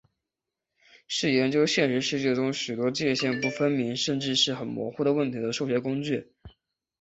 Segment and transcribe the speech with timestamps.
[1.07, 6.33] 是研究现实世界中许多界限不分明甚至是很模糊的问题的数学工具。